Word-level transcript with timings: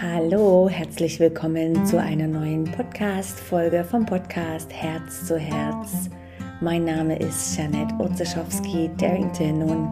Hallo, 0.00 0.68
herzlich 0.68 1.18
willkommen 1.18 1.84
zu 1.84 2.00
einer 2.00 2.28
neuen 2.28 2.62
Podcast-Folge 2.62 3.82
vom 3.82 4.06
Podcast 4.06 4.72
Herz 4.72 5.26
zu 5.26 5.36
Herz. 5.36 6.08
Mein 6.60 6.84
Name 6.84 7.18
ist 7.18 7.56
Janette 7.56 7.92
Urzeschowski-Darrington 7.98 9.62
und 9.62 9.90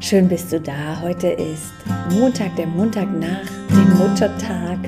schön 0.00 0.26
bist 0.26 0.52
du 0.52 0.60
da. 0.60 1.00
Heute 1.00 1.28
ist 1.28 1.72
Montag, 2.18 2.56
der 2.56 2.66
Montag 2.66 3.08
nach 3.12 3.46
dem 3.70 3.96
Muttertag 3.96 4.78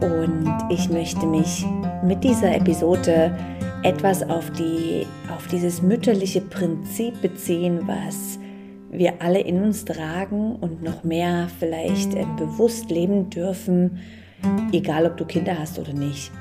und 0.00 0.52
ich 0.68 0.88
möchte 0.88 1.24
mich 1.24 1.64
mit 2.02 2.24
dieser 2.24 2.56
Episode 2.56 3.38
etwas 3.84 4.28
auf, 4.28 4.50
die, 4.50 5.06
auf 5.32 5.46
dieses 5.46 5.82
mütterliche 5.82 6.40
Prinzip 6.40 7.22
beziehen, 7.22 7.86
was 7.86 8.40
wir 8.90 9.22
alle 9.22 9.40
in 9.40 9.62
uns 9.62 9.84
tragen 9.84 10.56
und 10.56 10.82
noch 10.82 11.04
mehr 11.04 11.48
vielleicht 11.58 12.14
äh, 12.14 12.26
bewusst 12.36 12.90
leben 12.90 13.30
dürfen, 13.30 13.98
egal 14.72 15.06
ob 15.06 15.16
du 15.16 15.24
Kinder 15.24 15.58
hast 15.58 15.78
oder 15.78 15.92
nicht. 15.92 16.32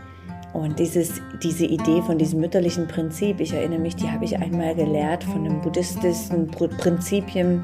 Und 0.54 0.80
dieses, 0.80 1.22
diese 1.44 1.66
Idee 1.66 2.02
von 2.02 2.18
diesem 2.18 2.40
mütterlichen 2.40 2.88
Prinzip, 2.88 3.40
ich 3.40 3.54
erinnere 3.54 3.80
mich, 3.80 3.96
die 3.96 4.09
habe 4.09 4.26
ich 4.26 4.36
einmal 4.36 4.73
gelehrt 4.73 5.23
von 5.23 5.46
einem 5.46 5.62
buddhistischen 5.62 6.48
Prinzipien 6.48 7.62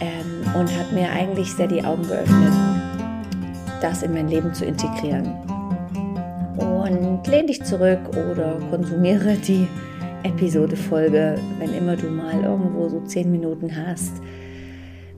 ähm, 0.00 0.60
und 0.60 0.76
hat 0.76 0.92
mir 0.92 1.08
eigentlich 1.10 1.52
sehr 1.52 1.68
die 1.68 1.84
Augen 1.84 2.02
geöffnet, 2.02 2.52
das 3.80 4.02
in 4.02 4.12
mein 4.14 4.28
Leben 4.28 4.52
zu 4.52 4.64
integrieren. 4.64 5.32
Und 6.56 7.24
lehn 7.28 7.46
dich 7.46 7.62
zurück 7.62 8.00
oder 8.32 8.58
konsumiere 8.70 9.36
die 9.36 9.68
Episode-Folge, 10.26 11.36
wenn 11.58 11.72
immer 11.74 11.96
du 11.96 12.08
mal 12.08 12.42
irgendwo 12.42 12.88
so 12.88 13.00
zehn 13.02 13.30
Minuten 13.30 13.70
hast. 13.74 14.20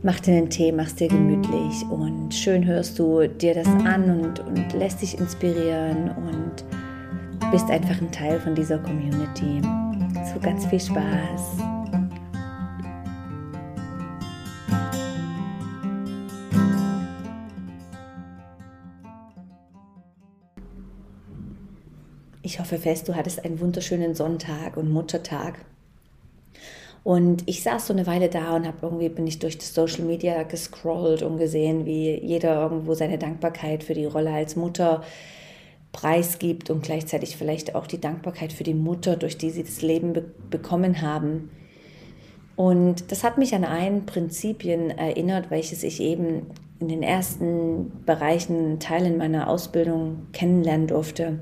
Mach 0.03 0.21
dir 0.21 0.37
einen 0.37 0.51
Tee, 0.51 0.71
mach's 0.71 0.95
dir 0.95 1.09
gemütlich 1.09 1.85
und 1.91 2.33
schön 2.33 2.65
hörst 2.65 2.99
du 2.99 3.27
dir 3.27 3.55
das 3.55 3.67
an 3.67 4.21
und, 4.21 4.41
und 4.41 4.73
lässt 4.75 5.03
dich 5.03 5.19
inspirieren 5.19 6.11
und 6.11 6.65
bist 7.51 7.69
einfach 7.71 8.01
ein 8.01 8.13
Teil 8.13 8.39
von 8.39 8.55
dieser 8.55 8.79
Community. 8.79 9.61
So 10.33 10.39
ganz 10.41 10.67
viel 10.67 10.81
Spaß. 10.81 11.78
Ich 22.49 22.59
hoffe 22.59 22.79
fest, 22.79 23.07
du 23.07 23.15
hattest 23.15 23.45
einen 23.45 23.61
wunderschönen 23.61 24.15
Sonntag 24.15 24.79
und 24.79 24.91
Muttertag. 24.91 25.67
Und 27.05 27.43
ich 27.45 27.63
saß 27.63 27.89
so 27.89 27.93
eine 27.93 28.07
Weile 28.07 28.31
da 28.31 28.57
und 28.57 28.67
habe 28.67 28.79
irgendwie 28.81 29.11
bin 29.11 29.27
ich 29.27 29.39
durch 29.39 29.59
das 29.59 29.75
Social 29.75 30.05
Media 30.07 30.45
gescrollt 30.45 31.21
und 31.21 31.37
gesehen, 31.37 31.85
wie 31.85 32.19
jeder 32.19 32.63
irgendwo 32.63 32.95
seine 32.95 33.19
Dankbarkeit 33.19 33.85
für 33.85 33.93
die 33.93 34.07
Rolle 34.07 34.33
als 34.33 34.57
Mutter 34.57 35.03
preisgibt 35.93 36.71
und 36.71 36.83
gleichzeitig 36.83 37.37
vielleicht 37.37 37.75
auch 37.75 37.87
die 37.87 38.01
Dankbarkeit 38.01 38.55
für 38.55 38.65
die 38.65 38.73
Mutter, 38.73 39.17
durch 39.17 39.37
die 39.37 39.51
sie 39.51 39.65
das 39.65 39.83
Leben 39.83 40.15
be 40.15 40.25
bekommen 40.49 41.03
haben. 41.03 41.51
Und 42.57 43.13
das 43.13 43.25
hat 43.25 43.37
mich 43.37 43.55
an 43.55 43.65
ein 43.65 44.07
Prinzipien 44.07 44.89
erinnert, 44.89 45.51
welches 45.51 45.83
ich 45.83 46.01
eben 46.01 46.47
in 46.81 46.89
den 46.89 47.03
ersten 47.03 47.93
Bereichen, 48.07 48.81
Teilen 48.81 49.19
meiner 49.19 49.51
Ausbildung 49.51 50.29
kennenlernen 50.33 50.87
durfte. 50.87 51.41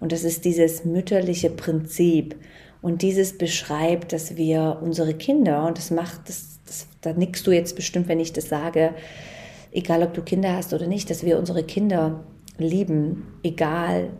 Und 0.00 0.12
das 0.12 0.24
ist 0.24 0.44
dieses 0.44 0.84
mütterliche 0.84 1.50
Prinzip. 1.50 2.36
Und 2.82 3.02
dieses 3.02 3.36
beschreibt, 3.36 4.12
dass 4.12 4.36
wir 4.36 4.78
unsere 4.82 5.14
Kinder, 5.14 5.66
und 5.66 5.76
das 5.76 5.90
macht, 5.90 6.28
das, 6.28 6.60
das, 6.66 6.86
da 7.02 7.12
nickst 7.12 7.46
du 7.46 7.52
jetzt 7.52 7.76
bestimmt, 7.76 8.08
wenn 8.08 8.20
ich 8.20 8.32
das 8.32 8.48
sage, 8.48 8.94
egal 9.70 10.02
ob 10.02 10.14
du 10.14 10.22
Kinder 10.22 10.56
hast 10.56 10.72
oder 10.72 10.86
nicht, 10.86 11.10
dass 11.10 11.24
wir 11.24 11.38
unsere 11.38 11.62
Kinder 11.62 12.24
lieben, 12.58 13.26
egal 13.42 14.10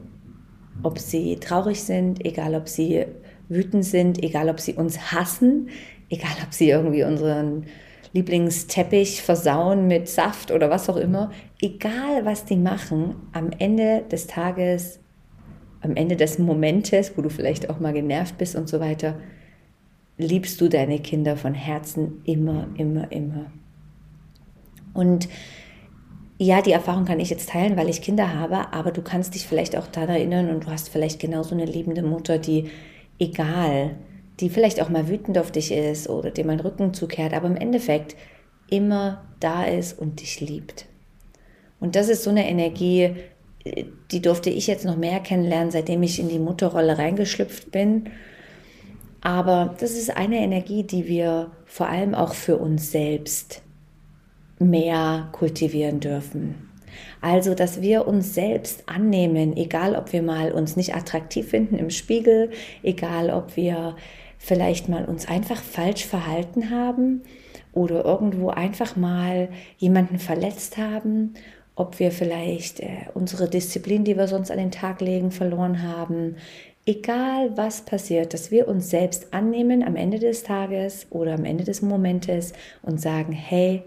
ob 0.83 0.99
sie 0.99 1.37
traurig 1.37 1.83
sind, 1.83 2.25
egal 2.25 2.55
ob 2.55 2.69
sie 2.69 3.07
wütend 3.49 3.85
sind, 3.85 4.23
egal 4.23 4.49
ob 4.49 4.61
sie 4.61 4.75
uns 4.75 5.13
hassen, 5.13 5.69
egal 6.09 6.33
ob 6.45 6.53
sie 6.53 6.71
irgendwie 6.71 7.05
unseren 7.05 7.67
Lieblingsteppich 8.13 9.23
versauen 9.23 9.87
mit 9.87 10.09
Saft 10.09 10.51
oder 10.51 10.69
was 10.71 10.89
auch 10.89 10.97
immer, 10.97 11.31
egal 11.61 12.25
was 12.25 12.45
die 12.45 12.57
machen, 12.57 13.17
am 13.33 13.51
Ende 13.59 14.05
des 14.11 14.27
Tages 14.27 15.00
am 15.83 15.97
Ende 15.97 16.17
des 16.17 16.39
Momentes, 16.39 17.17
wo 17.17 17.23
du 17.23 17.31
vielleicht 17.31 17.71
auch 17.71 17.81
mal 17.81 17.93
genervt 17.93 18.39
bist 18.39 18.57
und 18.57 18.69
so 18.69 18.81
weiter, 18.81 19.17
liebst 20.19 20.61
du 20.61 20.69
deine 20.69 20.99
Kinder 20.99 21.37
von 21.37 21.55
Herzen 21.55 22.21
immer, 22.25 22.69
immer, 22.77 23.11
immer. 23.11 23.47
Und 24.93 25.29
ja, 26.39 26.63
die 26.63 26.73
Erfahrung 26.73 27.05
kann 27.05 27.21
ich 27.21 27.31
jetzt 27.31 27.51
teilen, 27.51 27.77
weil 27.77 27.89
ich 27.89 28.03
Kinder 28.03 28.35
habe, 28.35 28.73
aber 28.73 28.93
du 28.93 29.03
kannst 29.03 29.35
dich 29.35 29.47
vielleicht 29.47 29.77
auch 29.77 29.87
daran 29.87 30.17
erinnern 30.17 30.51
und 30.51 30.65
du 30.65 30.71
hast 30.71 30.89
vielleicht 30.89 31.21
genauso 31.21 31.55
eine 31.55 31.67
liebende 31.67 32.03
Mutter, 32.03 32.39
die 32.39 32.71
egal, 33.19 33.97
die 34.41 34.49
vielleicht 34.49 34.81
auch 34.81 34.89
mal 34.89 35.09
wütend 35.09 35.37
auf 35.37 35.53
dich 35.53 35.71
ist 35.71 36.09
oder 36.09 36.31
dir 36.31 36.47
mal 36.47 36.57
den 36.57 36.67
Rücken 36.67 36.95
zukehrt, 36.95 37.35
aber 37.35 37.47
im 37.47 37.57
Endeffekt 37.57 38.17
immer 38.71 39.23
da 39.39 39.65
ist 39.65 39.99
und 39.99 40.21
dich 40.21 40.41
liebt. 40.41 40.87
Und 41.79 41.97
das 41.97 42.09
ist 42.09 42.25
so 42.25 42.31
eine 42.31 42.49
Energie, 42.49 43.17
die 44.11 44.23
durfte 44.23 44.51
ich 44.51 44.67
jetzt 44.67 44.85
noch 44.85 44.97
mehr 44.97 45.21
kennenlernen, 45.21 45.71
seitdem 45.71 46.03
ich 46.03 46.19
in 46.19 46.29
die 46.29 46.39
Mutterrolle 46.39 46.99
reingeschlüpft 46.99 47.71
bin. 47.71 48.11
Aber 49.21 49.75
das 49.79 49.93
ist 49.93 50.17
eine 50.17 50.39
Energie, 50.39 50.83
die 50.83 51.07
wir 51.07 51.51
vor 51.67 51.89
allem 51.89 52.15
auch 52.15 52.35
für 52.35 52.57
uns 52.57 52.91
selbst 52.91 53.63
mehr 54.59 55.29
kultivieren 55.33 56.01
dürfen. 56.01 56.71
Also, 57.21 57.55
dass 57.55 57.83
wir 57.83 58.07
uns 58.07 58.35
selbst 58.35 58.89
annehmen, 58.89 59.57
egal 59.57 59.95
ob 59.95 60.13
wir 60.13 60.23
mal 60.23 60.53
uns 60.53 60.77
nicht 60.77 60.95
attraktiv 60.95 61.49
finden 61.49 61.77
im 61.77 61.91
Spiegel, 61.91 62.51
egal 62.83 63.31
ob 63.31 63.57
wir 63.57 63.97
vielleicht 64.39 64.89
mal 64.89 65.05
uns 65.05 65.29
einfach 65.29 65.63
falsch 65.63 66.07
verhalten 66.07 66.71
haben 66.71 67.23
oder 67.73 68.05
irgendwo 68.05 68.49
einfach 68.49 68.97
mal 68.97 69.51
jemanden 69.77 70.19
verletzt 70.19 70.79
haben 70.79 71.35
ob 71.75 71.99
wir 71.99 72.13
vielleicht 72.13 72.81
äh, 72.81 73.07
unsere 73.15 73.49
Disziplin, 73.49 74.05
die 74.05 74.17
wir 74.17 74.29
sonst 74.29 74.51
an 74.51 74.59
den 74.59 74.71
Tag 74.71 75.01
legen, 75.01 75.31
verloren 75.31 75.83
haben. 75.83 76.37
Egal 76.87 77.57
was 77.57 77.83
passiert, 77.83 78.35
dass 78.35 78.51
wir 78.51 78.69
uns 78.69 78.91
selbst 78.91 79.33
annehmen 79.33 79.83
am 79.83 79.97
Ende 79.97 80.19
des 80.19 80.43
Tages 80.43 81.07
oder 81.11 81.35
am 81.35 81.45
Ende 81.45 81.65
des 81.65 81.83
Momentes 81.83 82.53
und 82.83 83.01
sagen, 83.01 83.33
hey, 83.33 83.83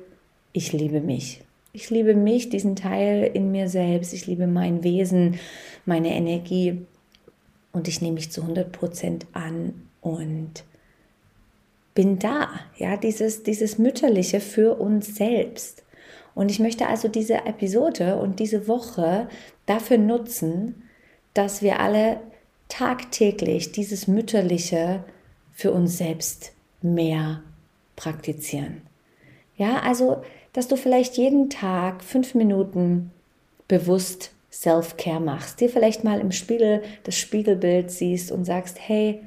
ich 0.53 0.71
liebe 0.73 1.01
mich. 1.01 1.41
Ich 1.75 1.89
liebe 1.89 2.13
mich, 2.13 2.49
diesen 2.49 2.75
Teil 2.75 3.29
in 3.33 3.51
mir 3.51 3.67
selbst. 3.67 4.13
Ich 4.13 4.27
liebe 4.27 4.45
mein 4.45 4.83
Wesen, 4.83 5.39
meine 5.85 6.15
Energie. 6.15 6.85
Und 7.71 7.87
ich 7.87 8.01
nehme 8.01 8.15
mich 8.15 8.31
zu 8.31 8.41
100 8.41 8.71
Prozent 8.71 9.25
an 9.33 9.87
und 9.99 10.63
bin 11.95 12.19
da. 12.19 12.49
Ja, 12.77 12.97
dieses, 12.97 13.41
dieses 13.41 13.79
Mütterliche 13.79 14.39
für 14.39 14.79
uns 14.79 15.15
selbst. 15.15 15.82
Und 16.35 16.49
ich 16.49 16.59
möchte 16.59 16.87
also 16.87 17.07
diese 17.07 17.45
Episode 17.45 18.17
und 18.17 18.39
diese 18.39 18.67
Woche 18.67 19.27
dafür 19.65 19.97
nutzen, 19.97 20.83
dass 21.33 21.61
wir 21.61 21.79
alle 21.79 22.19
tagtäglich 22.67 23.71
dieses 23.71 24.07
Mütterliche 24.07 25.03
für 25.51 25.71
uns 25.71 25.97
selbst 25.97 26.53
mehr 26.81 27.43
praktizieren. 27.95 28.81
Ja, 29.55 29.81
also, 29.81 30.23
dass 30.53 30.67
du 30.67 30.75
vielleicht 30.75 31.17
jeden 31.17 31.49
Tag 31.49 32.03
fünf 32.03 32.33
Minuten 32.33 33.11
bewusst 33.67 34.31
Self-Care 34.51 35.19
machst, 35.19 35.61
dir 35.61 35.69
vielleicht 35.69 36.03
mal 36.03 36.19
im 36.19 36.31
Spiegel 36.31 36.83
das 37.03 37.17
Spiegelbild 37.17 37.89
siehst 37.89 38.31
und 38.31 38.45
sagst, 38.45 38.77
hey, 38.79 39.21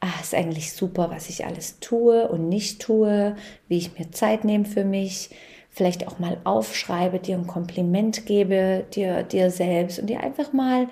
ah, 0.00 0.20
ist 0.20 0.34
eigentlich 0.34 0.72
super, 0.72 1.10
was 1.10 1.30
ich 1.30 1.46
alles 1.46 1.78
tue 1.80 2.28
und 2.28 2.48
nicht 2.48 2.80
tue, 2.82 3.34
wie 3.68 3.78
ich 3.78 3.98
mir 3.98 4.10
Zeit 4.10 4.44
nehme 4.44 4.66
für 4.66 4.84
mich, 4.84 5.30
vielleicht 5.76 6.08
auch 6.08 6.18
mal 6.18 6.38
aufschreibe, 6.44 7.18
dir 7.18 7.36
ein 7.36 7.46
Kompliment 7.46 8.24
gebe, 8.24 8.86
dir, 8.94 9.22
dir 9.22 9.50
selbst 9.50 9.98
und 9.98 10.06
dir 10.06 10.20
einfach 10.20 10.54
mal 10.54 10.88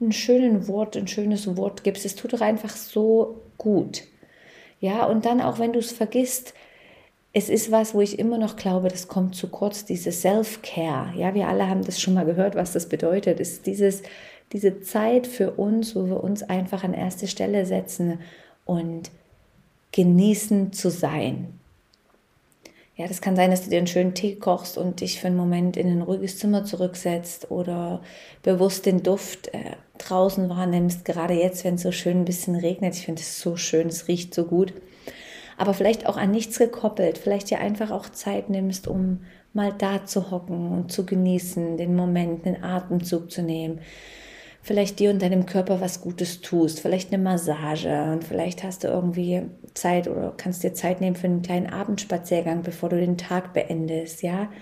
ein 0.00 0.12
schönes 0.12 0.68
Wort, 0.68 0.96
ein 0.96 1.08
schönes 1.08 1.56
Wort 1.56 1.82
gibst. 1.82 2.06
Es 2.06 2.14
tut 2.14 2.32
doch 2.32 2.40
einfach 2.40 2.70
so 2.70 3.42
gut. 3.58 4.04
Ja, 4.78 5.06
und 5.06 5.24
dann 5.24 5.40
auch 5.40 5.58
wenn 5.58 5.72
du 5.72 5.80
es 5.80 5.90
vergisst, 5.90 6.54
es 7.32 7.48
ist 7.48 7.72
was, 7.72 7.94
wo 7.94 8.00
ich 8.00 8.16
immer 8.16 8.38
noch 8.38 8.54
glaube, 8.54 8.88
das 8.88 9.08
kommt 9.08 9.34
zu 9.34 9.48
kurz, 9.48 9.84
diese 9.84 10.12
Self-Care. 10.12 11.14
Ja, 11.16 11.34
wir 11.34 11.48
alle 11.48 11.68
haben 11.68 11.84
das 11.84 12.00
schon 12.00 12.14
mal 12.14 12.24
gehört, 12.24 12.54
was 12.54 12.72
das 12.72 12.88
bedeutet. 12.88 13.40
Es 13.40 13.54
ist 13.54 13.66
dieses, 13.66 14.02
diese 14.52 14.82
Zeit 14.82 15.26
für 15.26 15.50
uns, 15.50 15.96
wo 15.96 16.06
wir 16.06 16.22
uns 16.22 16.44
einfach 16.44 16.84
an 16.84 16.94
erste 16.94 17.26
Stelle 17.26 17.66
setzen 17.66 18.20
und 18.64 19.10
genießen 19.90 20.72
zu 20.72 20.90
sein. 20.90 21.58
Ja, 22.98 23.06
das 23.06 23.20
kann 23.20 23.36
sein, 23.36 23.52
dass 23.52 23.62
du 23.62 23.70
dir 23.70 23.78
einen 23.78 23.86
schönen 23.86 24.14
Tee 24.14 24.34
kochst 24.34 24.76
und 24.76 25.00
dich 25.00 25.20
für 25.20 25.28
einen 25.28 25.36
Moment 25.36 25.76
in 25.76 25.86
ein 25.86 26.02
ruhiges 26.02 26.36
Zimmer 26.36 26.64
zurücksetzt 26.64 27.48
oder 27.48 28.02
bewusst 28.42 28.86
den 28.86 29.04
Duft 29.04 29.54
äh, 29.54 29.76
draußen 29.98 30.48
wahrnimmst. 30.48 31.04
Gerade 31.04 31.34
jetzt, 31.34 31.62
wenn 31.62 31.76
es 31.76 31.82
so 31.82 31.92
schön 31.92 32.22
ein 32.22 32.24
bisschen 32.24 32.56
regnet. 32.56 32.96
Ich 32.96 33.04
finde 33.04 33.22
es 33.22 33.40
so 33.40 33.56
schön, 33.56 33.86
es 33.86 34.08
riecht 34.08 34.34
so 34.34 34.46
gut. 34.46 34.72
Aber 35.56 35.74
vielleicht 35.74 36.06
auch 36.06 36.16
an 36.16 36.32
nichts 36.32 36.58
gekoppelt. 36.58 37.18
Vielleicht 37.18 37.50
dir 37.50 37.60
einfach 37.60 37.92
auch 37.92 38.08
Zeit 38.08 38.50
nimmst, 38.50 38.88
um 38.88 39.20
mal 39.52 39.72
da 39.72 40.04
zu 40.04 40.32
hocken 40.32 40.72
und 40.72 40.90
zu 40.90 41.06
genießen, 41.06 41.76
den 41.76 41.94
Moment, 41.94 42.46
einen 42.46 42.64
Atemzug 42.64 43.30
zu 43.30 43.42
nehmen. 43.42 43.78
Vielleicht 44.68 44.98
dir 44.98 45.08
und 45.08 45.22
deinem 45.22 45.46
Körper 45.46 45.80
was 45.80 46.02
Gutes 46.02 46.42
tust, 46.42 46.80
vielleicht 46.80 47.10
eine 47.10 47.22
Massage 47.22 48.12
und 48.12 48.22
vielleicht 48.22 48.62
hast 48.62 48.84
du 48.84 48.88
irgendwie 48.88 49.44
Zeit 49.72 50.06
oder 50.06 50.34
kannst 50.36 50.62
dir 50.62 50.74
Zeit 50.74 51.00
nehmen 51.00 51.16
für 51.16 51.26
einen 51.26 51.40
kleinen 51.40 51.68
Abendspaziergang, 51.68 52.60
bevor 52.60 52.90
du 52.90 53.00
den 53.00 53.16
Tag 53.16 53.54
beendest, 53.54 54.22
ja. 54.22 54.52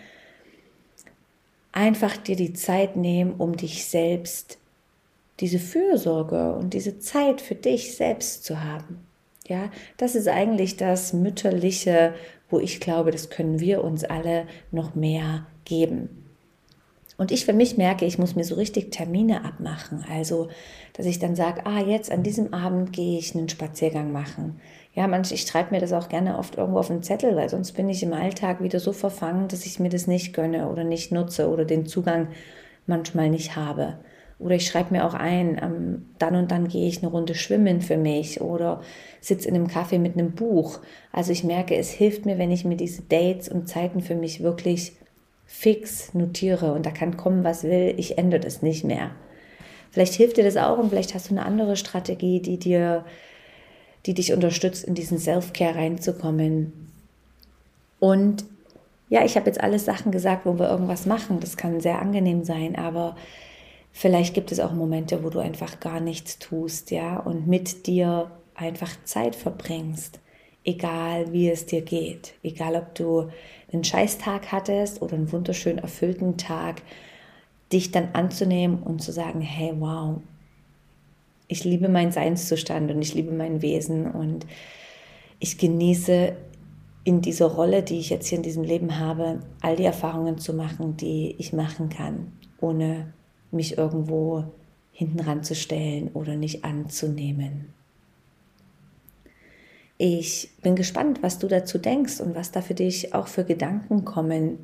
Einfach 1.73 2.17
dir 2.17 2.37
die 2.37 2.53
Zeit 2.53 2.95
nehmen, 2.95 3.35
um 3.39 3.57
dich 3.57 3.85
selbst 3.87 4.59
diese 5.41 5.59
Fürsorge 5.59 6.55
und 6.55 6.73
diese 6.73 7.01
Zeit 7.01 7.41
für 7.41 7.57
dich 7.57 7.97
selbst 7.97 8.45
zu 8.45 8.63
haben. 8.63 9.05
Ja, 9.49 9.73
das 9.97 10.15
ist 10.15 10.29
eigentlich 10.29 10.77
das 10.77 11.15
Mütterliche, 11.15 12.15
wo 12.49 12.61
ich 12.61 12.79
glaube, 12.79 13.11
das 13.11 13.29
können 13.29 13.59
wir 13.59 13.83
uns 13.83 14.05
alle 14.05 14.47
noch 14.71 14.95
mehr 14.95 15.49
geben. 15.65 16.26
Und 17.19 17.33
ich 17.33 17.47
für 17.47 17.55
mich 17.55 17.79
merke, 17.79 18.05
ich 18.05 18.19
muss 18.19 18.37
mir 18.37 18.45
so 18.45 18.57
richtig 18.57 18.91
Termine 18.91 19.45
abmachen. 19.45 20.05
Also, 20.11 20.49
dass 20.93 21.07
ich 21.07 21.19
dann 21.19 21.35
sage, 21.35 21.65
ah, 21.65 21.81
jetzt 21.81 22.11
an 22.11 22.23
diesem 22.23 22.53
Abend 22.53 22.93
gehe 22.93 23.19
ich 23.19 23.35
einen 23.35 23.49
Spaziergang 23.49 24.13
machen. 24.13 24.61
Ja, 24.95 25.07
manch, 25.07 25.33
ich 25.33 25.43
schreibe 25.43 25.75
mir 25.75 25.81
das 25.81 25.93
auch 25.93 26.09
gerne 26.09 26.39
oft 26.39 26.57
irgendwo 26.57 26.79
auf 26.79 26.91
einen 26.91 27.03
Zettel, 27.03 27.37
weil 27.37 27.49
sonst 27.49 27.73
bin 27.73 27.89
ich 27.89 28.03
im 28.03 28.13
Alltag 28.13 28.63
wieder 28.63 28.81
so 28.81 28.93
verfangen, 28.93 29.49
dass 29.49 29.67
ich 29.67 29.79
mir 29.81 29.89
das 29.89 30.07
nicht 30.07 30.35
gönne 30.35 30.69
oder 30.71 30.85
nicht 30.85 31.13
nutze 31.13 31.49
oder 31.49 31.65
den 31.65 31.87
Zugang 31.87 32.29
manchmal 32.87 33.31
nicht 33.31 33.57
habe. 33.57 33.99
Oder 34.39 34.57
ich 34.57 34.67
schreibe 34.67 34.93
mir 34.93 35.07
auch 35.07 35.15
ein, 35.15 35.59
ähm, 35.63 36.07
dann 36.19 36.37
und 36.37 36.51
dann 36.51 36.69
gehe 36.69 36.89
ich 36.89 37.03
eine 37.03 37.11
Runde 37.11 37.35
schwimmen 37.35 37.81
für 37.81 37.97
mich 37.97 38.43
oder 38.43 38.83
sitze 39.21 39.49
in 39.49 39.55
einem 39.55 39.67
Café 39.67 39.99
mit 39.99 40.15
einem 40.15 40.33
Buch. 40.33 40.81
Also 41.11 41.33
ich 41.33 41.43
merke, 41.43 41.75
es 41.77 41.91
hilft 41.91 42.27
mir, 42.27 42.37
wenn 42.37 42.51
ich 42.51 42.67
mir 42.67 42.77
diese 42.77 43.03
Dates 43.03 43.49
und 43.49 43.69
Zeiten 43.69 44.01
für 44.01 44.15
mich 44.15 44.43
wirklich 44.43 44.93
fix 45.47 46.13
notiere 46.15 46.73
und 46.73 46.85
da 46.85 46.91
kann 46.91 47.17
kommen, 47.17 47.45
was 47.45 47.65
will, 47.65 47.95
ich 47.97 48.19
ändere 48.19 48.41
das 48.41 48.63
nicht 48.63 48.85
mehr. 48.85 49.13
Vielleicht 49.91 50.15
hilft 50.15 50.37
dir 50.37 50.45
das 50.45 50.57
auch 50.57 50.79
und 50.79 50.91
vielleicht 50.91 51.15
hast 51.15 51.31
du 51.31 51.35
eine 51.35 51.47
andere 51.47 51.77
Strategie, 51.77 52.41
die 52.41 52.59
dir, 52.59 53.05
die 54.05 54.15
dich 54.15 54.33
unterstützt, 54.33 54.85
in 54.85 54.95
diesen 54.95 55.19
Self-Care 55.19 55.77
reinzukommen. 55.77 56.91
Und 57.99 58.45
ja, 59.09 59.25
ich 59.25 59.37
habe 59.37 59.47
jetzt 59.47 59.61
alles 59.61 59.85
Sachen 59.85 60.13
gesagt, 60.13 60.45
wo 60.45 60.59
wir 60.59 60.69
irgendwas 60.69 61.07
machen. 61.07 61.41
Das 61.41 61.57
kann 61.57 61.81
sehr 61.81 62.03
angenehm 62.03 62.45
sein, 62.45 62.77
aber 62.77 63.17
Vielleicht 63.99 64.35
gibt 64.35 64.53
es 64.53 64.61
auch 64.61 64.75
Momente, 64.75 65.25
wo 65.25 65.31
du 65.31 65.39
einfach 65.39 65.81
gar 65.81 66.01
nichts 66.01 66.39
tust, 66.39 66.91
ja, 66.91 67.17
und 67.17 67.47
mit 67.47 67.87
dir 67.87 68.31
einfach 68.55 68.91
Zeit 69.05 69.35
verbringst, 69.35 70.21
egal 70.65 71.33
wie 71.33 71.49
es 71.49 71.65
dir 71.65 71.81
geht, 71.81 72.35
egal 72.43 72.77
ob 72.77 72.95
du 72.95 73.31
einen 73.73 73.85
Scheißtag 73.85 74.53
hattest 74.53 75.03
oder 75.03 75.15
einen 75.15 75.33
wunderschön 75.33 75.79
erfüllten 75.79 76.37
Tag, 76.37 76.83
dich 77.73 77.91
dann 77.91 78.11
anzunehmen 78.13 78.83
und 78.83 79.03
zu 79.03 79.13
sagen, 79.13 79.41
hey, 79.41 79.73
wow, 79.79 80.21
ich 81.49 81.65
liebe 81.65 81.89
meinen 81.89 82.13
Seinszustand 82.13 82.91
und 82.91 83.03
ich 83.03 83.15
liebe 83.15 83.33
mein 83.33 83.63
Wesen 83.63 84.11
und 84.11 84.47
ich 85.39 85.59
genieße 85.59 86.37
in 87.05 87.21
dieser 87.21 87.47
Rolle, 87.47 87.83
die 87.83 87.99
ich 87.99 88.11
jetzt 88.11 88.27
hier 88.27 88.39
in 88.39 88.43
diesem 88.43 88.65
Leben 88.65 88.99
habe, 88.99 89.41
all 89.61 89.77
die 89.77 89.85
Erfahrungen 89.85 90.39
zu 90.39 90.55
machen, 90.55 90.97
die 90.97 91.37
ich 91.39 91.53
machen 91.53 91.89
kann, 91.89 92.33
ohne 92.61 93.13
mich 93.53 93.79
irgendwo 93.79 94.45
hinten 94.91 95.21
ranzustellen 95.21 96.09
oder 96.15 96.37
nicht 96.37 96.65
anzunehmen. 96.65 97.76
Ich 99.99 100.51
bin 100.63 100.77
gespannt, 100.77 101.23
was 101.23 101.39
du 101.39 101.49
dazu 101.49 101.79
denkst 101.79 102.21
und 102.21 102.35
was 102.35 102.53
da 102.53 102.61
für 102.61 102.75
dich 102.75 103.15
auch 103.15 103.29
für 103.29 103.45
Gedanken 103.45 104.05
kommen, 104.05 104.59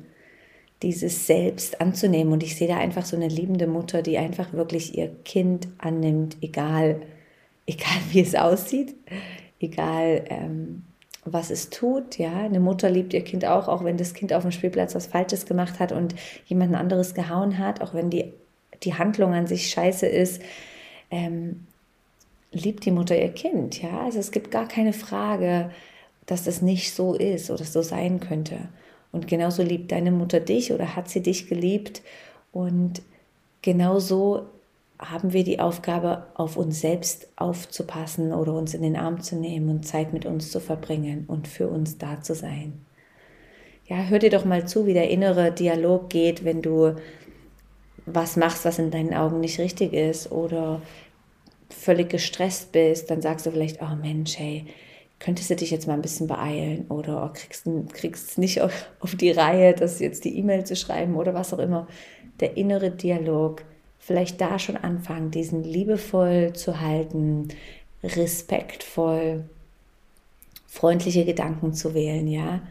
dieses 0.83 1.25
Selbst 1.25 1.81
anzunehmen. 1.81 2.33
Und 2.33 2.43
ich 2.43 2.55
sehe 2.55 2.67
da 2.67 2.77
einfach 2.77 3.05
so 3.05 3.15
eine 3.15 3.29
liebende 3.29 3.67
Mutter, 3.67 4.01
die 4.01 4.17
einfach 4.17 4.53
wirklich 4.53 4.97
ihr 4.97 5.09
Kind 5.23 5.67
annimmt, 5.79 6.37
egal, 6.41 7.01
egal 7.65 7.97
wie 8.11 8.21
es 8.21 8.35
aussieht, 8.35 8.93
egal 9.59 10.25
ähm, 10.29 10.83
was 11.25 11.49
es 11.49 11.69
tut. 11.69 12.17
Ja, 12.17 12.33
eine 12.41 12.59
Mutter 12.59 12.89
liebt 12.89 13.13
ihr 13.13 13.23
Kind 13.23 13.45
auch, 13.45 13.67
auch 13.67 13.83
wenn 13.83 13.97
das 13.97 14.13
Kind 14.13 14.33
auf 14.33 14.43
dem 14.43 14.51
Spielplatz 14.51 14.93
was 14.93 15.07
Falsches 15.07 15.45
gemacht 15.45 15.79
hat 15.79 15.91
und 15.91 16.13
jemand 16.45 16.75
anderes 16.75 17.13
gehauen 17.13 17.57
hat, 17.57 17.81
auch 17.81 17.93
wenn 17.93 18.09
die 18.09 18.33
die 18.83 18.93
Handlung 18.95 19.33
an 19.33 19.47
sich 19.47 19.69
scheiße 19.69 20.05
ist, 20.05 20.41
ähm, 21.09 21.67
liebt 22.53 22.85
die 22.85 22.91
Mutter 22.91 23.19
ihr 23.19 23.29
Kind. 23.29 23.81
Ja, 23.81 24.01
also 24.01 24.19
es 24.19 24.31
gibt 24.31 24.51
gar 24.51 24.67
keine 24.67 24.93
Frage, 24.93 25.71
dass 26.25 26.43
das 26.43 26.61
nicht 26.61 26.93
so 26.93 27.13
ist 27.13 27.49
oder 27.51 27.65
so 27.65 27.81
sein 27.81 28.19
könnte. 28.19 28.69
Und 29.11 29.27
genauso 29.27 29.61
liebt 29.61 29.91
deine 29.91 30.11
Mutter 30.11 30.39
dich 30.39 30.71
oder 30.71 30.95
hat 30.95 31.09
sie 31.09 31.21
dich 31.21 31.47
geliebt. 31.47 32.01
Und 32.51 33.01
genauso 33.61 34.43
haben 34.99 35.33
wir 35.33 35.43
die 35.43 35.59
Aufgabe, 35.59 36.27
auf 36.35 36.55
uns 36.55 36.79
selbst 36.79 37.27
aufzupassen 37.35 38.31
oder 38.31 38.53
uns 38.53 38.73
in 38.73 38.81
den 38.81 38.95
Arm 38.95 39.21
zu 39.21 39.35
nehmen 39.35 39.69
und 39.69 39.85
Zeit 39.85 40.13
mit 40.13 40.25
uns 40.25 40.51
zu 40.51 40.59
verbringen 40.59 41.25
und 41.27 41.47
für 41.47 41.67
uns 41.67 41.97
da 41.97 42.21
zu 42.21 42.35
sein. 42.35 42.85
Ja, 43.85 43.97
hör 43.97 44.19
dir 44.19 44.29
doch 44.29 44.45
mal 44.45 44.65
zu, 44.65 44.85
wie 44.85 44.93
der 44.93 45.09
innere 45.09 45.51
Dialog 45.51 46.09
geht, 46.09 46.45
wenn 46.45 46.61
du 46.61 46.95
was 48.05 48.37
machst, 48.37 48.65
was 48.65 48.79
in 48.79 48.91
deinen 48.91 49.13
Augen 49.13 49.39
nicht 49.41 49.59
richtig 49.59 49.93
ist 49.93 50.31
oder 50.31 50.81
völlig 51.73 52.09
gestresst 52.09 52.71
bist, 52.71 53.09
dann 53.09 53.21
sagst 53.21 53.45
du 53.45 53.51
vielleicht, 53.51 53.81
oh 53.81 53.95
Mensch, 54.01 54.37
hey, 54.37 54.65
könntest 55.19 55.49
du 55.49 55.55
dich 55.55 55.71
jetzt 55.71 55.87
mal 55.87 55.93
ein 55.93 56.01
bisschen 56.01 56.27
beeilen 56.27 56.85
oder 56.89 57.25
oh, 57.25 57.33
kriegst 57.93 58.29
es 58.29 58.37
nicht 58.37 58.61
auf, 58.99 59.15
die 59.15 59.31
Reihe, 59.31 59.73
das 59.73 59.99
jetzt 59.99 60.25
die 60.25 60.37
E-Mail 60.37 60.65
zu 60.65 60.75
schreiben 60.75 61.15
oder 61.15 61.33
was 61.33 61.53
auch 61.53 61.59
immer. 61.59 61.87
Der 62.39 62.57
innere 62.57 62.91
Dialog, 62.91 63.63
vielleicht 63.99 64.41
da 64.41 64.59
schon 64.59 64.75
anfangen, 64.75 65.31
diesen 65.31 65.63
liebevoll 65.63 66.53
zu 66.53 66.81
halten, 66.81 67.47
respektvoll, 68.03 69.45
freundliche 70.67 71.23
Gedanken 71.23 71.73
zu 71.73 71.93
wählen, 71.93 72.27
ja. 72.27 72.61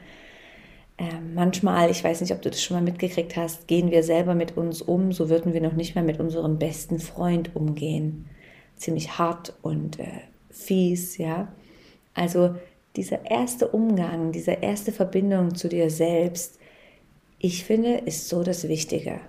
Ähm, 0.99 1.35
manchmal, 1.35 1.91
ich 1.91 2.05
weiß 2.05 2.21
nicht, 2.21 2.33
ob 2.33 2.43
du 2.43 2.51
das 2.51 2.63
schon 2.63 2.77
mal 2.77 2.83
mitgekriegt 2.83 3.35
hast, 3.35 3.67
gehen 3.67 3.91
wir 3.91 4.03
selber 4.03 4.35
mit 4.35 4.59
uns 4.59 4.83
um, 4.83 5.13
so 5.13 5.31
würden 5.31 5.55
wir 5.55 5.63
noch 5.63 5.73
nicht 5.73 5.95
mal 5.95 6.05
mit 6.05 6.21
unserem 6.21 6.59
besten 6.59 6.99
Freund 6.99 7.57
umgehen. 7.57 8.27
Ziemlich 8.83 9.17
hart 9.17 9.55
und 9.63 10.01
äh, 10.01 10.23
fies, 10.51 11.17
ja. 11.17 11.53
Also 12.15 12.57
dieser 12.97 13.31
erste 13.31 13.69
Umgang, 13.69 14.33
diese 14.33 14.51
erste 14.51 14.91
Verbindung 14.91 15.55
zu 15.55 15.69
dir 15.69 15.89
selbst, 15.89 16.59
ich 17.39 17.65
finde, 17.65 17.99
ist 17.99 18.29
so 18.29 18.43
das 18.43 18.67
Wichtige. 18.67 19.21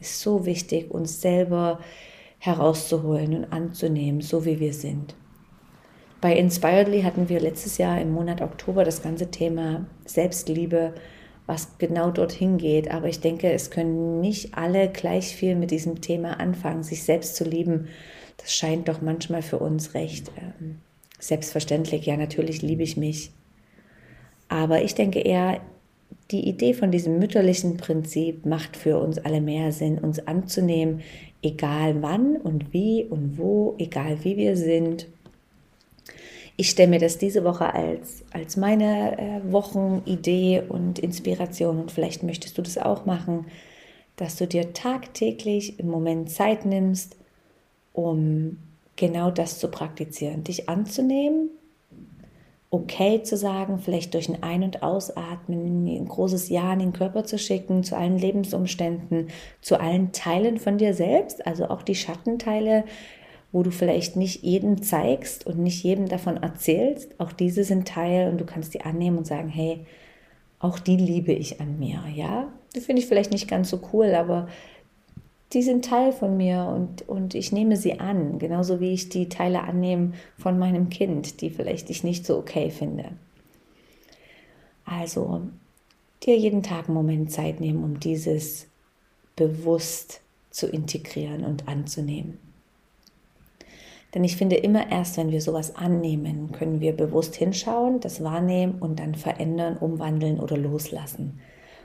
Ist 0.00 0.20
so 0.20 0.46
wichtig, 0.46 0.90
uns 0.90 1.20
selber 1.20 1.80
herauszuholen 2.38 3.36
und 3.36 3.52
anzunehmen, 3.52 4.22
so 4.22 4.46
wie 4.46 4.58
wir 4.60 4.72
sind. 4.72 5.14
Bei 6.22 6.34
Inspiredly 6.34 7.02
hatten 7.02 7.28
wir 7.28 7.38
letztes 7.38 7.76
Jahr 7.76 8.00
im 8.00 8.12
Monat 8.12 8.40
Oktober 8.40 8.82
das 8.82 9.02
ganze 9.02 9.30
Thema 9.30 9.86
Selbstliebe 10.06 10.94
was 11.46 11.76
genau 11.78 12.10
dorthin 12.10 12.58
geht. 12.58 12.90
Aber 12.90 13.08
ich 13.08 13.20
denke, 13.20 13.52
es 13.52 13.70
können 13.70 14.20
nicht 14.20 14.56
alle 14.56 14.88
gleich 14.88 15.36
viel 15.36 15.56
mit 15.56 15.70
diesem 15.70 16.00
Thema 16.00 16.40
anfangen, 16.40 16.82
sich 16.82 17.02
selbst 17.02 17.36
zu 17.36 17.44
lieben. 17.44 17.88
Das 18.36 18.54
scheint 18.54 18.88
doch 18.88 19.00
manchmal 19.00 19.42
für 19.42 19.58
uns 19.58 19.94
recht 19.94 20.30
ähm, 20.36 20.78
selbstverständlich. 21.18 22.06
Ja, 22.06 22.16
natürlich 22.16 22.62
liebe 22.62 22.82
ich 22.82 22.96
mich. 22.96 23.30
Aber 24.48 24.82
ich 24.82 24.94
denke 24.94 25.20
eher, 25.20 25.60
die 26.30 26.48
Idee 26.48 26.74
von 26.74 26.90
diesem 26.90 27.18
mütterlichen 27.18 27.76
Prinzip 27.76 28.44
macht 28.44 28.76
für 28.76 28.98
uns 28.98 29.18
alle 29.18 29.40
mehr 29.40 29.72
Sinn, 29.72 29.98
uns 29.98 30.26
anzunehmen, 30.26 31.02
egal 31.42 32.02
wann 32.02 32.36
und 32.36 32.72
wie 32.72 33.04
und 33.04 33.38
wo, 33.38 33.74
egal 33.78 34.24
wie 34.24 34.36
wir 34.36 34.56
sind 34.56 35.06
ich 36.56 36.70
stelle 36.70 36.90
mir 36.90 36.98
das 36.98 37.18
diese 37.18 37.44
Woche 37.44 37.72
als, 37.74 38.24
als 38.32 38.56
meine 38.56 39.18
äh, 39.18 39.52
Wochenidee 39.52 40.62
und 40.68 40.98
Inspiration 40.98 41.80
und 41.80 41.92
vielleicht 41.92 42.22
möchtest 42.22 42.58
du 42.58 42.62
das 42.62 42.78
auch 42.78 43.06
machen, 43.06 43.46
dass 44.16 44.36
du 44.36 44.46
dir 44.46 44.72
tagtäglich 44.72 45.78
im 45.78 45.88
Moment 45.88 46.30
Zeit 46.30 46.66
nimmst, 46.66 47.16
um 47.92 48.58
genau 48.96 49.30
das 49.30 49.58
zu 49.58 49.68
praktizieren, 49.68 50.44
dich 50.44 50.68
anzunehmen, 50.68 51.50
okay 52.70 53.22
zu 53.22 53.36
sagen, 53.36 53.78
vielleicht 53.78 54.14
durch 54.14 54.28
ein 54.30 54.42
Ein- 54.42 54.62
und 54.62 54.82
Ausatmen 54.82 55.86
ein 55.86 56.08
großes 56.08 56.48
Ja 56.48 56.72
in 56.72 56.78
den 56.78 56.92
Körper 56.94 57.24
zu 57.24 57.38
schicken, 57.38 57.84
zu 57.84 57.96
allen 57.96 58.18
Lebensumständen, 58.18 59.28
zu 59.60 59.78
allen 59.78 60.12
Teilen 60.12 60.58
von 60.58 60.78
dir 60.78 60.94
selbst, 60.94 61.46
also 61.46 61.68
auch 61.68 61.82
die 61.82 61.94
Schattenteile, 61.94 62.84
wo 63.52 63.62
du 63.62 63.70
vielleicht 63.70 64.16
nicht 64.16 64.42
jedem 64.42 64.82
zeigst 64.82 65.46
und 65.46 65.58
nicht 65.58 65.84
jedem 65.84 66.08
davon 66.08 66.38
erzählst. 66.38 67.20
Auch 67.20 67.32
diese 67.32 67.64
sind 67.64 67.86
Teil 67.86 68.30
und 68.30 68.40
du 68.40 68.46
kannst 68.46 68.72
die 68.72 68.80
annehmen 68.80 69.18
und 69.18 69.26
sagen, 69.26 69.50
hey, 69.50 69.84
auch 70.58 70.78
die 70.78 70.96
liebe 70.96 71.32
ich 71.32 71.60
an 71.60 71.78
mir, 71.78 72.02
ja? 72.14 72.48
Die 72.74 72.80
finde 72.80 73.02
ich 73.02 73.08
vielleicht 73.08 73.32
nicht 73.32 73.48
ganz 73.48 73.68
so 73.68 73.80
cool, 73.92 74.14
aber 74.14 74.48
die 75.52 75.62
sind 75.62 75.84
Teil 75.84 76.12
von 76.12 76.36
mir 76.36 76.64
und, 76.74 77.08
und 77.08 77.34
ich 77.34 77.52
nehme 77.52 77.76
sie 77.76 78.00
an, 78.00 78.38
genauso 78.38 78.80
wie 78.80 78.92
ich 78.92 79.08
die 79.08 79.28
Teile 79.28 79.62
annehme 79.62 80.12
von 80.38 80.58
meinem 80.58 80.88
Kind, 80.88 81.40
die 81.40 81.50
vielleicht 81.50 81.90
ich 81.90 82.04
nicht 82.04 82.24
so 82.24 82.38
okay 82.38 82.70
finde. 82.70 83.12
Also 84.84 85.42
dir 86.24 86.36
jeden 86.36 86.62
Tag 86.62 86.86
einen 86.86 86.94
Moment 86.94 87.30
Zeit 87.30 87.60
nehmen, 87.60 87.84
um 87.84 88.00
dieses 88.00 88.66
bewusst 89.36 90.20
zu 90.50 90.68
integrieren 90.68 91.44
und 91.44 91.68
anzunehmen. 91.68 92.38
Denn 94.14 94.24
ich 94.24 94.36
finde, 94.36 94.56
immer 94.56 94.90
erst, 94.90 95.16
wenn 95.16 95.30
wir 95.30 95.40
sowas 95.40 95.74
annehmen, 95.74 96.52
können 96.52 96.80
wir 96.80 96.94
bewusst 96.94 97.34
hinschauen, 97.34 98.00
das 98.00 98.22
wahrnehmen 98.22 98.74
und 98.78 99.00
dann 99.00 99.14
verändern, 99.14 99.78
umwandeln 99.78 100.38
oder 100.38 100.58
loslassen. 100.58 101.40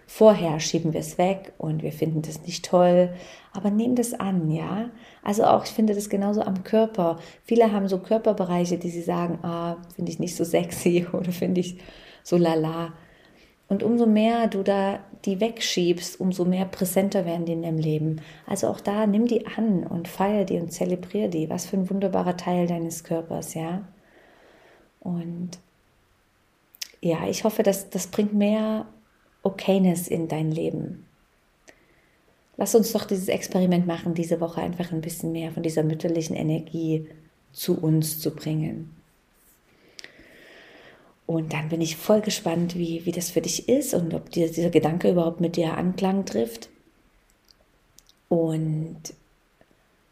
Vorher 0.09 0.61
schieben 0.61 0.93
wir 0.93 1.01
es 1.01 1.17
weg 1.17 1.51
und 1.57 1.83
wir 1.83 1.91
finden 1.91 2.21
das 2.21 2.41
nicht 2.43 2.63
toll, 2.63 3.13
aber 3.51 3.69
nehmen 3.69 3.95
das 3.95 4.13
an, 4.13 4.49
ja? 4.49 4.89
Also 5.21 5.43
auch, 5.43 5.65
ich 5.65 5.71
finde 5.71 5.93
das 5.93 6.09
genauso 6.09 6.41
am 6.41 6.63
Körper. 6.63 7.19
Viele 7.43 7.73
haben 7.73 7.89
so 7.89 7.99
Körperbereiche, 7.99 8.77
die 8.77 8.89
sie 8.89 9.01
sagen, 9.01 9.39
ah, 9.43 9.75
finde 9.95 10.11
ich 10.11 10.17
nicht 10.17 10.37
so 10.37 10.45
sexy 10.45 11.05
oder 11.11 11.33
finde 11.33 11.59
ich 11.59 11.77
so 12.23 12.37
lala. 12.37 12.93
Und 13.67 13.83
umso 13.83 14.05
mehr 14.05 14.47
du 14.47 14.63
da 14.63 14.99
die 15.25 15.41
wegschiebst, 15.41 16.21
umso 16.21 16.45
mehr 16.45 16.63
präsenter 16.63 17.25
werden 17.25 17.45
die 17.45 17.51
in 17.51 17.63
deinem 17.63 17.77
Leben. 17.77 18.21
Also 18.45 18.69
auch 18.69 18.79
da 18.79 19.05
nimm 19.07 19.27
die 19.27 19.45
an 19.45 19.83
und 19.83 20.07
feier 20.07 20.45
die 20.45 20.57
und 20.57 20.71
zelebrier 20.71 21.27
die. 21.27 21.49
Was 21.49 21.65
für 21.65 21.75
ein 21.75 21.89
wunderbarer 21.89 22.37
Teil 22.37 22.65
deines 22.65 23.03
Körpers, 23.03 23.55
ja. 23.55 23.81
Und 25.01 25.59
ja, 27.01 27.27
ich 27.27 27.43
hoffe, 27.43 27.61
dass 27.63 27.89
das 27.89 28.07
bringt 28.07 28.33
mehr 28.33 28.85
Okayness 29.47 30.07
in 30.07 30.27
dein 30.27 30.51
Leben. 30.51 31.05
Lass 32.57 32.75
uns 32.75 32.91
doch 32.91 33.05
dieses 33.05 33.27
Experiment 33.27 33.87
machen, 33.87 34.13
diese 34.13 34.41
Woche 34.41 34.61
einfach 34.61 34.91
ein 34.91 35.01
bisschen 35.01 35.31
mehr 35.31 35.51
von 35.51 35.63
dieser 35.63 35.83
mütterlichen 35.83 36.35
Energie 36.35 37.07
zu 37.51 37.79
uns 37.79 38.19
zu 38.19 38.31
bringen. 38.35 38.95
Und 41.27 41.53
dann 41.53 41.69
bin 41.69 41.81
ich 41.81 41.97
voll 41.97 42.21
gespannt, 42.21 42.75
wie, 42.75 43.05
wie 43.05 43.11
das 43.11 43.29
für 43.29 43.41
dich 43.41 43.67
ist 43.69 43.93
und 43.93 44.13
ob 44.13 44.31
dir 44.31 44.47
dieser 44.47 44.69
Gedanke 44.69 45.11
überhaupt 45.11 45.41
mit 45.41 45.57
dir 45.57 45.77
Anklang 45.77 46.25
trifft. 46.25 46.69
Und 48.29 48.97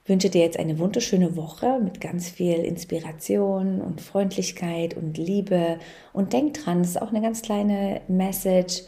wünsche 0.06 0.30
dir 0.30 0.42
jetzt 0.42 0.60
eine 0.60 0.78
wunderschöne 0.78 1.36
Woche 1.36 1.80
mit 1.82 2.00
ganz 2.00 2.30
viel 2.30 2.60
Inspiration 2.60 3.82
und 3.82 4.02
Freundlichkeit 4.02 4.96
und 4.96 5.18
Liebe. 5.18 5.80
Und 6.14 6.34
denk 6.34 6.54
dran, 6.56 6.80
das 6.80 6.92
ist 6.92 7.02
auch 7.02 7.10
eine 7.10 7.22
ganz 7.22 7.42
kleine 7.42 8.02
Message. 8.08 8.84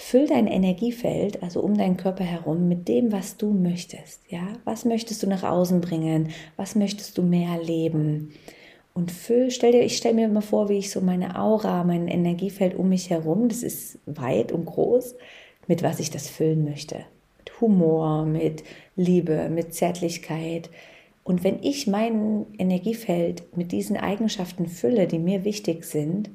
Füll 0.00 0.28
dein 0.28 0.46
Energiefeld, 0.46 1.42
also 1.42 1.60
um 1.60 1.76
deinen 1.76 1.96
Körper 1.96 2.22
herum, 2.22 2.68
mit 2.68 2.86
dem, 2.86 3.10
was 3.10 3.36
du 3.36 3.52
möchtest. 3.52 4.22
Ja, 4.30 4.46
was 4.64 4.84
möchtest 4.84 5.24
du 5.24 5.26
nach 5.26 5.42
außen 5.42 5.80
bringen? 5.80 6.28
Was 6.56 6.76
möchtest 6.76 7.18
du 7.18 7.22
mehr 7.22 7.60
leben? 7.60 8.32
Und 8.94 9.10
füll, 9.10 9.50
stell 9.50 9.72
dir, 9.72 9.82
ich 9.82 9.96
stelle 9.96 10.14
mir 10.14 10.26
immer 10.26 10.40
vor, 10.40 10.68
wie 10.68 10.78
ich 10.78 10.92
so 10.92 11.00
meine 11.00 11.38
Aura, 11.38 11.82
mein 11.82 12.06
Energiefeld 12.06 12.76
um 12.76 12.88
mich 12.88 13.10
herum, 13.10 13.48
das 13.48 13.64
ist 13.64 13.98
weit 14.06 14.52
und 14.52 14.66
groß, 14.66 15.16
mit 15.66 15.82
was 15.82 15.98
ich 15.98 16.12
das 16.12 16.28
füllen 16.28 16.64
möchte. 16.64 17.04
Mit 17.38 17.60
Humor, 17.60 18.24
mit 18.24 18.62
Liebe, 18.94 19.50
mit 19.50 19.74
Zärtlichkeit. 19.74 20.70
Und 21.24 21.42
wenn 21.42 21.58
ich 21.60 21.88
mein 21.88 22.46
Energiefeld 22.56 23.56
mit 23.56 23.72
diesen 23.72 23.96
Eigenschaften 23.96 24.68
fülle, 24.68 25.08
die 25.08 25.18
mir 25.18 25.44
wichtig 25.44 25.84
sind, 25.84 26.30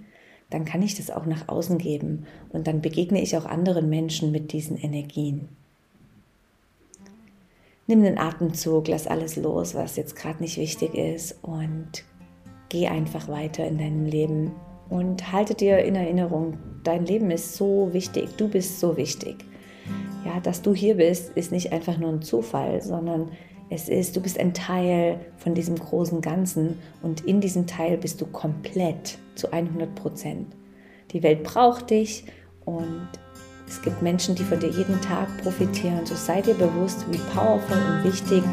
dann 0.53 0.65
kann 0.65 0.83
ich 0.83 0.95
das 0.95 1.09
auch 1.09 1.25
nach 1.25 1.47
außen 1.47 1.79
geben. 1.79 2.25
Und 2.49 2.67
dann 2.67 2.81
begegne 2.81 3.21
ich 3.21 3.35
auch 3.35 3.45
anderen 3.45 3.89
Menschen 3.89 4.31
mit 4.31 4.53
diesen 4.53 4.77
Energien. 4.77 5.49
Nimm 7.87 8.03
den 8.03 8.17
Atemzug, 8.17 8.87
lass 8.87 9.07
alles 9.07 9.35
los, 9.35 9.75
was 9.75 9.95
jetzt 9.95 10.15
gerade 10.15 10.41
nicht 10.41 10.57
wichtig 10.57 10.93
ist 10.93 11.37
und 11.41 12.05
geh 12.69 12.87
einfach 12.87 13.27
weiter 13.27 13.67
in 13.67 13.77
deinem 13.77 14.05
Leben 14.05 14.51
und 14.89 15.31
halte 15.31 15.53
dir 15.53 15.79
in 15.79 15.95
Erinnerung, 15.95 16.57
dein 16.83 17.05
Leben 17.05 17.29
ist 17.31 17.55
so 17.55 17.89
wichtig, 17.91 18.29
du 18.37 18.47
bist 18.47 18.79
so 18.79 18.95
wichtig. 18.95 19.37
Ja, 20.25 20.39
dass 20.39 20.61
du 20.61 20.73
hier 20.73 20.95
bist, 20.95 21.31
ist 21.35 21.51
nicht 21.51 21.73
einfach 21.73 21.97
nur 21.97 22.09
ein 22.09 22.21
Zufall, 22.21 22.81
sondern 22.81 23.31
es 23.73 23.89
ist, 23.89 24.15
du 24.15 24.21
bist 24.21 24.39
ein 24.39 24.53
Teil 24.53 25.19
von 25.37 25.55
diesem 25.55 25.75
großen 25.75 26.21
Ganzen 26.21 26.77
und 27.01 27.21
in 27.21 27.41
diesem 27.41 27.65
Teil 27.65 27.97
bist 27.97 28.21
du 28.21 28.27
komplett 28.27 29.17
zu 29.33 29.51
100 29.51 29.95
Prozent. 29.95 30.53
Die 31.11 31.23
Welt 31.23 31.43
braucht 31.43 31.89
dich 31.89 32.25
und 32.65 33.07
es 33.67 33.81
gibt 33.81 34.01
Menschen, 34.03 34.35
die 34.35 34.43
von 34.43 34.59
dir 34.59 34.69
jeden 34.69 35.01
Tag 35.01 35.27
profitieren. 35.41 36.05
So 36.05 36.13
sei 36.13 36.41
dir 36.41 36.53
bewusst, 36.53 37.05
wie 37.09 37.17
powerful 37.33 37.77
und 37.77 38.03
wichtig 38.03 38.43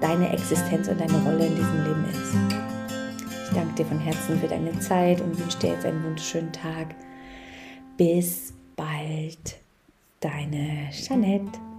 deine 0.00 0.32
Existenz 0.32 0.88
und 0.88 0.98
deine 0.98 1.22
Rolle 1.24 1.46
in 1.46 1.56
diesem 1.56 1.84
Leben 1.84 2.04
ist. 2.10 2.34
Ich 3.44 3.54
danke 3.54 3.74
dir 3.74 3.84
von 3.84 3.98
Herzen 3.98 4.38
für 4.40 4.48
deine 4.48 4.78
Zeit 4.80 5.20
und 5.20 5.38
wünsche 5.38 5.58
dir 5.58 5.72
jetzt 5.72 5.84
einen 5.84 6.02
wunderschönen 6.02 6.52
Tag. 6.52 6.94
Bis 7.98 8.54
bald, 8.76 9.58
deine 10.20 10.88
Jeanette. 10.90 11.69